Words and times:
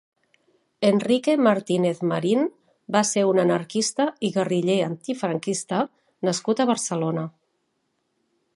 Enrique 0.87 1.33
Martínez 1.47 2.01
Marín 2.11 2.41
va 2.95 3.03
ser 3.09 3.25
un 3.33 3.41
anarquista 3.43 4.07
i 4.29 4.33
guerriller 4.39 4.79
antifranquista 4.89 5.83
nascut 6.29 6.65
a 6.65 6.67
Barcelona. 6.73 7.27